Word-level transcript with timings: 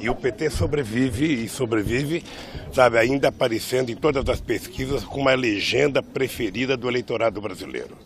E 0.00 0.08
o 0.08 0.14
PT 0.14 0.48
sobrevive 0.48 1.44
e 1.44 1.48
sobrevive, 1.48 2.24
sabe, 2.72 2.96
ainda 2.96 3.28
aparecendo 3.28 3.90
em 3.90 3.96
todas 3.96 4.26
as 4.28 4.40
pesquisas 4.40 5.04
como 5.04 5.28
a 5.28 5.34
legenda 5.34 6.02
preferida 6.02 6.74
do 6.74 6.88
eleitorado 6.88 7.38
brasileiro. 7.40 7.96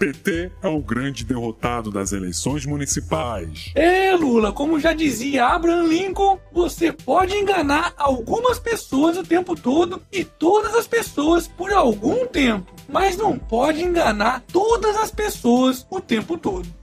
PT 0.00 0.50
é 0.62 0.66
o 0.66 0.80
grande 0.80 1.26
derrotado 1.26 1.90
das 1.90 2.12
eleições 2.12 2.64
municipais. 2.64 3.70
É, 3.74 4.16
Lula, 4.16 4.50
como 4.50 4.80
já 4.80 4.94
dizia 4.94 5.44
Abraham 5.44 5.88
Lincoln, 5.88 6.38
você 6.50 6.90
pode 6.90 7.34
enganar 7.34 7.92
algumas 7.98 8.58
pessoas 8.58 9.18
o 9.18 9.22
tempo 9.22 9.54
todo 9.54 10.00
e 10.10 10.24
todas 10.24 10.74
as 10.74 10.86
pessoas 10.86 11.46
por 11.46 11.70
algum 11.70 12.26
tempo, 12.26 12.72
mas 12.92 13.16
não 13.16 13.38
pode 13.38 13.82
enganar 13.82 14.42
todas 14.52 14.96
as 14.96 15.10
pessoas 15.10 15.86
o 15.90 16.00
tempo 16.00 16.36
todo. 16.36 16.80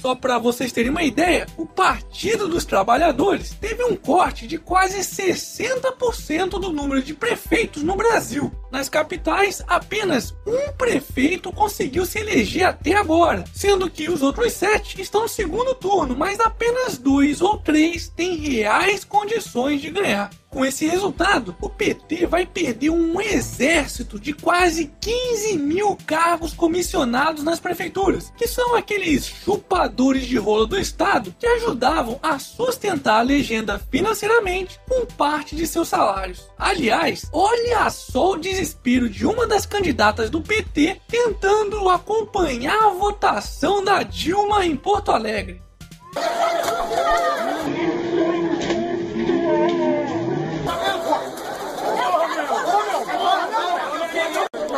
Só 0.00 0.14
para 0.14 0.38
vocês 0.38 0.72
terem 0.72 0.90
uma 0.90 1.02
ideia, 1.02 1.46
o 1.58 1.66
Partido 1.66 2.48
dos 2.48 2.64
Trabalhadores 2.64 3.50
teve 3.60 3.84
um 3.84 3.94
corte 3.94 4.46
de 4.46 4.56
quase 4.56 4.98
60% 5.00 6.58
do 6.58 6.72
número 6.72 7.02
de 7.02 7.12
prefeitos 7.12 7.82
no 7.82 7.96
Brasil. 7.96 8.50
Nas 8.72 8.88
capitais, 8.88 9.62
apenas 9.68 10.34
um 10.46 10.72
prefeito 10.72 11.52
conseguiu 11.52 12.06
se 12.06 12.18
eleger 12.18 12.64
até 12.64 12.94
agora, 12.94 13.44
sendo 13.52 13.90
que 13.90 14.08
os 14.08 14.22
outros 14.22 14.54
sete 14.54 15.02
estão 15.02 15.22
no 15.22 15.28
segundo 15.28 15.74
turno, 15.74 16.16
mas 16.16 16.40
apenas 16.40 16.96
dois 16.96 17.42
ou 17.42 17.58
três 17.58 18.08
têm 18.08 18.36
reais 18.36 19.04
condições 19.04 19.82
de 19.82 19.90
ganhar. 19.90 20.30
Com 20.50 20.64
esse 20.64 20.84
resultado, 20.84 21.54
o 21.60 21.68
PT 21.68 22.26
vai 22.26 22.44
perder 22.44 22.90
um 22.90 23.20
exército 23.20 24.18
de 24.18 24.32
quase 24.32 24.92
15 25.00 25.56
mil 25.56 25.96
cargos 26.04 26.52
comissionados 26.52 27.44
nas 27.44 27.60
prefeituras, 27.60 28.32
que 28.36 28.48
são 28.48 28.74
aqueles 28.74 29.26
chupadores 29.26 30.26
de 30.26 30.36
rola 30.38 30.66
do 30.66 30.76
Estado 30.76 31.32
que 31.38 31.46
ajudavam 31.46 32.18
a 32.20 32.40
sustentar 32.40 33.20
a 33.20 33.22
legenda 33.22 33.78
financeiramente 33.92 34.80
com 34.88 35.06
parte 35.06 35.54
de 35.54 35.68
seus 35.68 35.86
salários. 35.86 36.48
Aliás, 36.58 37.26
olha 37.32 37.88
só 37.88 38.32
o 38.32 38.38
desespero 38.38 39.08
de 39.08 39.24
uma 39.24 39.46
das 39.46 39.64
candidatas 39.64 40.30
do 40.30 40.42
PT 40.42 41.00
tentando 41.06 41.88
acompanhar 41.88 42.86
a 42.86 42.90
votação 42.90 43.84
da 43.84 44.02
Dilma 44.02 44.66
em 44.66 44.74
Porto 44.74 45.12
Alegre. 45.12 45.62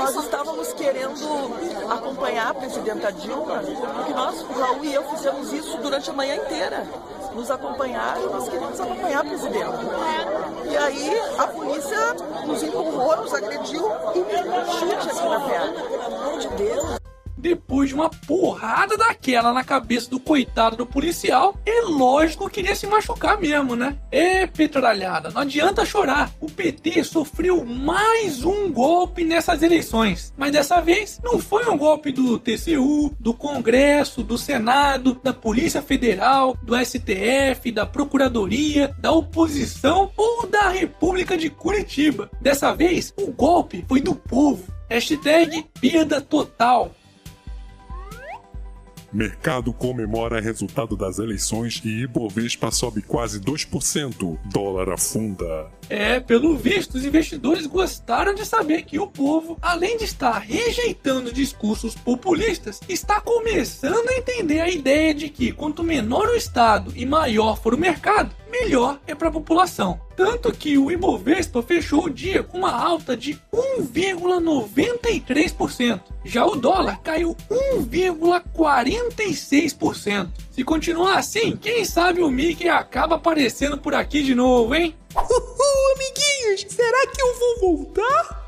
Nós 0.02 0.16
estávamos 0.16 0.72
querendo 0.72 1.54
acompanhar 1.88 2.50
a 2.50 2.54
presidenta 2.54 3.12
Dilma, 3.12 3.62
porque 3.94 4.12
nós, 4.12 4.42
Raul 4.42 4.84
e 4.84 4.92
eu, 4.92 5.04
fizemos 5.10 5.52
isso 5.52 5.78
durante 5.78 6.10
a 6.10 6.12
manhã 6.12 6.36
inteira. 6.36 6.84
Nos 7.32 7.50
acompanharam, 7.50 8.28
nós 8.30 8.48
queríamos 8.48 8.80
acompanhar 8.80 9.20
a 9.20 9.24
presidenta. 9.24 9.78
E 10.68 10.76
aí 10.76 11.20
a 11.38 11.46
polícia 11.46 12.14
nos 12.44 12.62
empurrou, 12.62 13.16
nos 13.16 13.32
agrediu 13.32 13.90
e 14.14 14.18
me 14.18 14.42
deu 14.42 14.52
um 14.52 14.72
chute 14.72 15.10
aqui 15.10 15.28
na 15.28 15.40
perna. 15.40 15.82
Pelo 15.82 16.16
amor 16.16 16.38
de 16.38 16.48
Deus 16.48 17.01
depois 17.42 17.90
de 17.90 17.94
uma 17.94 18.08
porrada 18.08 18.96
daquela 18.96 19.52
na 19.52 19.64
cabeça 19.64 20.08
do 20.08 20.18
coitado 20.18 20.76
do 20.76 20.86
policial, 20.86 21.54
é 21.66 21.82
lógico 21.82 22.48
que 22.48 22.62
queria 22.62 22.76
se 22.76 22.86
machucar 22.86 23.40
mesmo, 23.40 23.74
né? 23.74 23.96
É, 24.08 24.46
petralhada, 24.46 25.30
não 25.30 25.40
adianta 25.40 25.84
chorar. 25.84 26.30
O 26.40 26.46
PT 26.46 27.02
sofreu 27.02 27.64
mais 27.64 28.44
um 28.44 28.70
golpe 28.70 29.24
nessas 29.24 29.62
eleições. 29.62 30.32
Mas 30.36 30.52
dessa 30.52 30.80
vez 30.80 31.20
não 31.24 31.40
foi 31.40 31.68
um 31.68 31.76
golpe 31.76 32.12
do 32.12 32.38
TCU, 32.38 33.12
do 33.18 33.34
Congresso, 33.34 34.22
do 34.22 34.38
Senado, 34.38 35.20
da 35.24 35.32
Polícia 35.32 35.82
Federal, 35.82 36.56
do 36.62 36.76
STF, 36.76 37.72
da 37.72 37.84
Procuradoria, 37.84 38.94
da 39.00 39.10
oposição 39.10 40.12
ou 40.16 40.46
da 40.46 40.68
República 40.68 41.36
de 41.36 41.50
Curitiba. 41.50 42.30
Dessa 42.40 42.72
vez, 42.72 43.12
o 43.18 43.32
golpe 43.32 43.84
foi 43.88 44.00
do 44.00 44.14
povo. 44.14 44.72
Hashtag 44.88 45.64
perda 45.80 46.20
total. 46.20 46.92
Mercado 49.12 49.74
comemora 49.74 50.40
resultado 50.40 50.96
das 50.96 51.18
eleições 51.18 51.82
e 51.84 52.02
Ibovespa 52.02 52.70
sobe 52.70 53.02
quase 53.02 53.38
2%. 53.40 54.38
Dólar 54.46 54.88
afunda. 54.90 55.70
É, 55.90 56.18
pelo 56.18 56.56
visto, 56.56 56.94
os 56.94 57.04
investidores 57.04 57.66
gostaram 57.66 58.34
de 58.34 58.46
saber 58.46 58.82
que 58.82 58.98
o 58.98 59.06
povo, 59.06 59.58
além 59.60 59.98
de 59.98 60.04
estar 60.04 60.38
rejeitando 60.38 61.30
discursos 61.30 61.94
populistas, 61.94 62.80
está 62.88 63.20
começando 63.20 64.08
a 64.08 64.16
entender 64.16 64.60
a 64.60 64.70
ideia 64.70 65.12
de 65.12 65.28
que 65.28 65.52
quanto 65.52 65.84
menor 65.84 66.28
o 66.28 66.34
Estado 66.34 66.90
e 66.96 67.04
maior 67.04 67.60
for 67.60 67.74
o 67.74 67.78
mercado, 67.78 68.34
melhor 68.50 68.98
é 69.06 69.14
para 69.14 69.28
a 69.28 69.32
população. 69.32 70.00
Tanto 70.24 70.52
que 70.52 70.78
o 70.78 70.88
Ibovespa 70.88 71.64
fechou 71.64 72.04
o 72.04 72.10
dia 72.10 72.44
com 72.44 72.58
uma 72.58 72.70
alta 72.70 73.16
de 73.16 73.36
1,93%. 73.52 76.00
Já 76.24 76.46
o 76.46 76.54
dólar 76.54 77.00
caiu 77.02 77.36
1,46%. 77.50 80.28
Se 80.52 80.62
continuar 80.62 81.18
assim, 81.18 81.56
quem 81.56 81.84
sabe 81.84 82.22
o 82.22 82.30
Mickey 82.30 82.68
acaba 82.68 83.16
aparecendo 83.16 83.78
por 83.78 83.96
aqui 83.96 84.22
de 84.22 84.32
novo, 84.32 84.76
hein? 84.76 84.94
Uhul, 85.12 85.94
amiguinhos! 85.96 86.66
Será 86.68 87.04
que 87.08 87.20
eu 87.20 87.36
vou 87.36 87.58
voltar? 87.58 88.02
Voltar? 88.02 88.41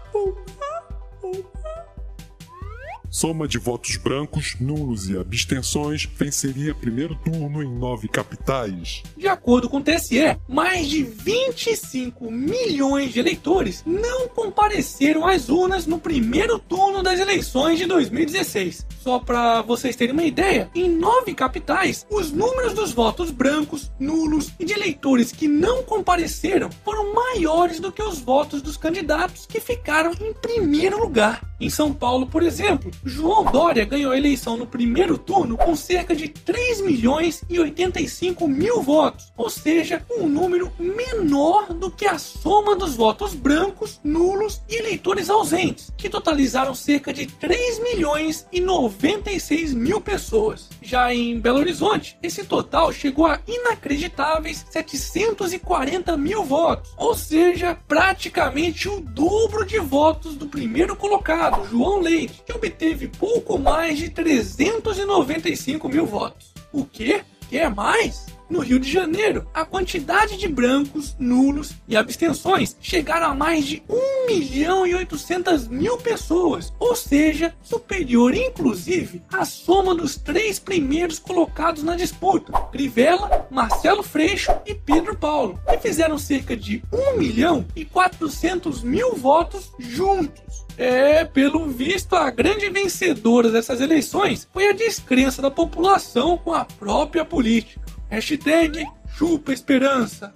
Soma 3.25 3.49
de 3.49 3.57
votos 3.57 3.97
brancos, 3.97 4.55
nulos 4.61 5.09
e 5.09 5.17
abstenções 5.17 6.05
venceria 6.05 6.75
primeiro 6.75 7.15
turno 7.15 7.63
em 7.63 7.79
nove 7.79 8.07
capitais. 8.07 9.03
De 9.17 9.27
acordo 9.27 9.67
com 9.67 9.79
o 9.79 9.83
TSE, 9.83 10.37
mais 10.47 10.87
de 10.89 11.03
25 11.03 12.31
milhões 12.31 13.15
de 13.15 13.21
eleitores 13.21 13.83
não 13.87 14.29
compareceram 14.29 15.27
às 15.27 15.49
urnas 15.49 15.87
no 15.87 15.99
primeiro 15.99 16.59
turno 16.59 17.03
das 17.03 17.19
eleições 17.19 17.79
de 17.79 17.87
2016. 17.87 18.87
Só 19.01 19.19
para 19.19 19.63
vocês 19.63 19.97
terem 19.97 20.13
uma 20.13 20.25
ideia, 20.25 20.69
em 20.75 20.91
nove 20.91 21.33
capitais, 21.33 22.07
os 22.11 22.31
números 22.31 22.75
dos 22.75 22.93
votos 22.93 23.31
brancos, 23.31 23.91
nulos 23.99 24.51
e 24.61 24.67
de 24.67 24.75
eleitores 24.75 25.33
que 25.33 25.49
não 25.49 25.83
compareceram 25.83 26.69
foram 26.85 27.15
maiores 27.15 27.81
do 27.81 27.91
que 27.91 28.03
os 28.03 28.19
votos 28.19 28.61
dos 28.61 28.77
candidatos 28.77 29.47
que 29.47 29.61
ficaram 29.61 30.13
em 30.21 30.35
primeiro 30.35 31.01
lugar. 31.01 31.54
Em 31.61 31.71
São 31.71 31.93
Paulo, 31.93 32.27
por 32.27 32.43
exemplo, 32.43 32.91
João 33.05 33.45
Dória 33.45 33.85
ganhou 33.85 34.13
a 34.13 34.19
eleição 34.19 34.57
no 34.57 34.67
primeiro 34.67 35.17
turno 35.17 35.57
com 35.57 35.77
cerca 35.77 36.15
de 36.15 36.29
3 36.29 36.81
milhões 36.81 37.45
e 37.49 37.61
85 37.61 38.49
mil 38.49 38.83
votos, 38.83 39.33
ou 39.37 39.49
seja, 39.49 40.05
um 40.19 40.29
número 40.29 40.73
menor 40.79 41.73
do 41.73 41.91
que 41.91 42.07
a 42.07 42.19
soma 42.19 42.75
dos 42.75 42.97
votos 42.97 43.35
brancos, 43.35 44.01
nulos 44.03 44.63
e 44.69 44.75
eleitores 44.75 45.31
ausentes, 45.31 45.93
que 45.97 46.09
totalizaram 46.09 46.75
cerca 46.75 47.13
de 47.13 47.27
3 47.27 47.79
milhões 47.81 48.47
e 48.51 48.61
96 48.61 49.75
mil 49.75 50.01
pessoas. 50.01 50.69
Já 50.83 51.15
em 51.15 51.39
Belo 51.39 51.61
Horizonte, 51.61 52.19
esse 52.21 52.45
total 52.45 52.93
chegou 52.93 53.27
a 53.27 53.39
inacreditáveis 53.47 54.67
740 54.71 56.17
mil 56.17 56.43
votos, 56.43 56.93
ou 56.97 57.15
seja, 57.15 57.79
praticamente 57.87 58.89
o 58.89 59.01
dobro 59.01 59.65
de 59.65 59.79
votos 59.79 60.35
do 60.35 60.47
primeiro 60.47 60.97
colocado, 60.97 61.44
João 61.71 62.01
Leite, 62.01 62.43
que 62.45 62.53
obteve 62.53 62.75
teve 62.85 63.09
pouco 63.09 63.59
mais 63.59 63.99
de 63.99 64.09
395 64.11 65.89
mil 65.89 66.07
votos. 66.07 66.53
O 66.73 66.85
quê? 66.85 67.23
Quer 67.49 67.75
mais? 67.75 68.27
No 68.49 68.61
Rio 68.61 68.79
de 68.79 68.91
Janeiro, 68.91 69.47
a 69.55 69.65
quantidade 69.65 70.37
de 70.37 70.47
brancos, 70.47 71.17
nulos 71.19 71.73
e 71.89 71.97
abstenções 71.97 72.77
chegaram 72.81 73.29
a 73.29 73.35
mais 73.35 73.65
de 73.65 73.83
1 73.89 74.27
milhão 74.27 74.87
e 74.87 74.95
800 74.95 75.69
mil 75.69 75.97
pessoas, 75.97 76.73
ou 76.79 76.95
seja, 76.95 77.55
superior 77.63 78.35
inclusive 78.35 79.23
à 79.33 79.45
soma 79.45 79.95
dos 79.95 80.17
três 80.17 80.59
primeiros 80.59 81.19
colocados 81.19 81.83
na 81.83 81.97
disputa, 81.97 82.53
Crivella, 82.71 83.47
Marcelo 83.51 84.03
Freixo 84.03 84.53
e 84.67 84.75
Pedro 84.75 85.17
Paulo, 85.17 85.59
que 85.69 85.79
fizeram 85.79 86.19
cerca 86.19 86.57
de 86.57 86.83
1 86.93 87.19
milhão 87.19 87.65
e 87.75 87.85
400 87.85 88.83
mil 88.83 89.15
votos 89.15 89.73
juntos. 89.79 90.65
É, 90.77 91.25
pelo 91.25 91.69
visto, 91.69 92.17
a 92.17 92.31
grande 92.31 92.69
vencedora 92.69 93.51
dessas 93.51 93.81
eleições 93.81 94.49
foi 94.53 94.69
a 94.69 94.73
descrença 94.73 95.41
da 95.41 95.51
população 95.51 96.37
com 96.37 96.53
a 96.53 96.65
própria 96.65 97.25
política. 97.25 97.84
Hashtag 98.15 98.87
chupa 99.19 99.53
esperança. 99.53 100.33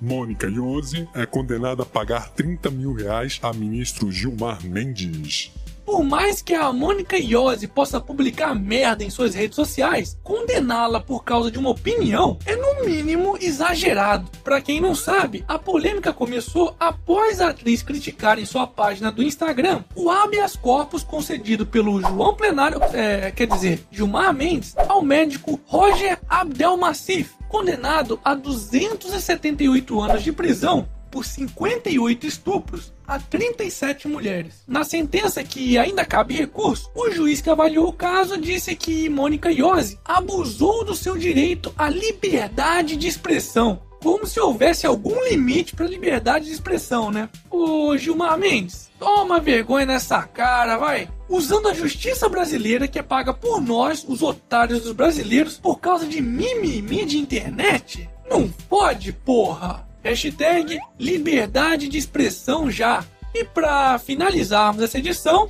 Mônica 0.00 0.46
Iose 0.46 1.06
é 1.14 1.26
condenada 1.26 1.82
a 1.82 1.86
pagar 1.86 2.30
30 2.30 2.70
mil 2.70 2.94
reais 2.94 3.38
a 3.42 3.52
ministro 3.52 4.10
Gilmar 4.10 4.64
Mendes. 4.64 5.52
por 5.90 6.04
mais 6.04 6.40
que 6.40 6.54
a 6.54 6.72
Mônica 6.72 7.18
Iose 7.18 7.66
possa 7.66 8.00
publicar 8.00 8.54
merda 8.54 9.02
em 9.02 9.10
suas 9.10 9.34
redes 9.34 9.56
sociais, 9.56 10.16
condená-la 10.22 11.00
por 11.00 11.24
causa 11.24 11.50
de 11.50 11.58
uma 11.58 11.70
opinião 11.70 12.38
é 12.46 12.54
mínimo 12.84 13.36
exagerado. 13.40 14.30
Para 14.44 14.60
quem 14.60 14.80
não 14.80 14.94
sabe, 14.94 15.44
a 15.46 15.58
polêmica 15.58 16.12
começou 16.12 16.74
após 16.78 17.40
a 17.40 17.50
atriz 17.50 17.82
criticar 17.82 18.38
em 18.38 18.44
sua 18.44 18.66
página 18.66 19.10
do 19.10 19.22
Instagram 19.22 19.84
o 19.94 20.10
habeas 20.10 20.56
corpus 20.56 21.02
concedido 21.02 21.66
pelo 21.66 22.00
João 22.00 22.34
Plenário, 22.34 22.80
é, 22.92 23.30
quer 23.30 23.46
dizer, 23.46 23.84
Gilmar 23.90 24.32
Mendes, 24.34 24.74
ao 24.88 25.02
médico 25.02 25.60
Roger 25.66 26.18
Abdelmassif, 26.28 27.34
condenado 27.48 28.20
a 28.24 28.34
278 28.34 30.00
anos 30.00 30.22
de 30.22 30.32
prisão 30.32 30.88
por 31.10 31.24
58 31.24 32.26
estupros 32.26 32.92
a 33.10 33.18
37 33.18 34.06
mulheres. 34.06 34.62
Na 34.68 34.84
sentença 34.84 35.42
que 35.42 35.76
ainda 35.76 36.04
cabe 36.04 36.36
recurso, 36.36 36.88
o 36.94 37.10
juiz 37.10 37.40
que 37.40 37.50
avaliou 37.50 37.88
o 37.88 37.92
caso 37.92 38.38
disse 38.38 38.76
que 38.76 39.08
Mônica 39.08 39.50
Iose 39.50 39.98
abusou 40.04 40.84
do 40.84 40.94
seu 40.94 41.18
direito 41.18 41.74
à 41.76 41.88
liberdade 41.88 42.94
de 42.94 43.08
expressão. 43.08 43.82
Como 44.00 44.28
se 44.28 44.38
houvesse 44.38 44.86
algum 44.86 45.24
limite 45.28 45.74
para 45.74 45.88
liberdade 45.88 46.46
de 46.46 46.52
expressão, 46.52 47.10
né? 47.10 47.28
Ô 47.50 47.96
Gilmar 47.98 48.38
Mendes, 48.38 48.88
toma 48.96 49.40
vergonha 49.40 49.86
nessa 49.86 50.22
cara, 50.22 50.78
vai! 50.78 51.10
Usando 51.28 51.68
a 51.68 51.74
justiça 51.74 52.28
brasileira 52.28 52.86
que 52.86 52.98
é 53.00 53.02
paga 53.02 53.34
por 53.34 53.60
nós, 53.60 54.04
os 54.08 54.22
otários 54.22 54.82
dos 54.82 54.92
brasileiros, 54.92 55.58
por 55.58 55.80
causa 55.80 56.06
de 56.06 56.22
mimimi 56.22 57.04
de 57.04 57.18
internet? 57.18 58.08
Não 58.30 58.48
pode, 58.68 59.12
porra! 59.12 59.89
Hashtag 60.02 60.78
liberdade 60.98 61.88
de 61.88 61.98
expressão 61.98 62.70
já. 62.70 63.04
E 63.34 63.44
para 63.44 63.98
finalizarmos 63.98 64.82
essa 64.82 64.98
edição, 64.98 65.48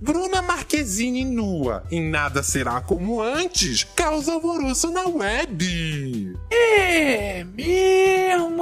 Bruna 0.00 0.40
Marquezine 0.40 1.24
nua 1.24 1.82
em 1.90 2.08
Nada 2.08 2.42
Será 2.42 2.80
Como 2.80 3.20
Antes 3.20 3.82
causa 3.82 4.32
alvoroço 4.32 4.92
na 4.92 5.06
web. 5.08 6.36
é 6.52 7.42
mesmo, 7.42 8.57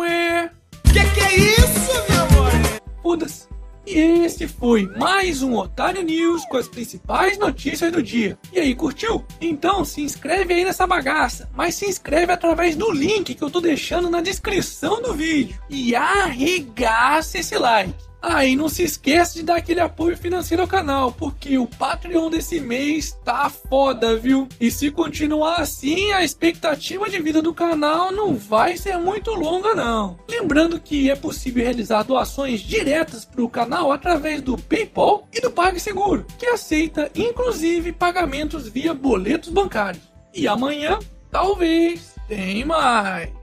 esse 3.98 4.46
foi 4.46 4.86
mais 4.98 5.42
um 5.42 5.54
Otário 5.56 6.02
News 6.02 6.44
com 6.44 6.58
as 6.58 6.68
principais 6.68 7.38
notícias 7.38 7.90
do 7.90 8.02
dia. 8.02 8.38
E 8.52 8.58
aí, 8.58 8.74
curtiu? 8.74 9.24
Então 9.40 9.84
se 9.84 10.02
inscreve 10.02 10.52
aí 10.52 10.64
nessa 10.64 10.86
bagaça, 10.86 11.48
mas 11.54 11.76
se 11.76 11.86
inscreve 11.86 12.30
através 12.30 12.76
do 12.76 12.90
link 12.90 13.34
que 13.34 13.42
eu 13.42 13.50
tô 13.50 13.60
deixando 13.60 14.10
na 14.10 14.20
descrição 14.20 15.00
do 15.00 15.14
vídeo. 15.14 15.58
E 15.70 15.94
arregaça 15.94 17.38
esse 17.38 17.56
like. 17.56 17.94
Ah, 18.28 18.44
e 18.44 18.56
não 18.56 18.68
se 18.68 18.82
esqueça 18.82 19.34
de 19.34 19.44
dar 19.44 19.54
aquele 19.54 19.78
apoio 19.78 20.16
financeiro 20.16 20.60
ao 20.60 20.68
canal, 20.68 21.12
porque 21.12 21.56
o 21.58 21.66
Patreon 21.68 22.28
desse 22.28 22.58
mês 22.58 23.16
tá 23.24 23.48
foda, 23.48 24.16
viu? 24.16 24.48
E 24.60 24.68
se 24.68 24.90
continuar 24.90 25.60
assim, 25.60 26.10
a 26.10 26.24
expectativa 26.24 27.08
de 27.08 27.22
vida 27.22 27.40
do 27.40 27.54
canal 27.54 28.10
não 28.10 28.34
vai 28.34 28.76
ser 28.76 28.98
muito 28.98 29.30
longa, 29.30 29.76
não. 29.76 30.18
Lembrando 30.28 30.80
que 30.80 31.08
é 31.08 31.14
possível 31.14 31.62
realizar 31.62 32.02
doações 32.02 32.62
diretas 32.62 33.24
para 33.24 33.44
o 33.44 33.48
canal 33.48 33.92
através 33.92 34.42
do 34.42 34.58
PayPal 34.58 35.28
e 35.32 35.40
do 35.40 35.52
PagSeguro, 35.52 36.26
que 36.36 36.46
aceita 36.46 37.08
inclusive 37.14 37.92
pagamentos 37.92 38.66
via 38.66 38.92
boletos 38.92 39.50
bancários. 39.50 40.02
E 40.34 40.48
amanhã, 40.48 40.98
talvez, 41.30 42.16
tem 42.26 42.64
mais. 42.64 43.35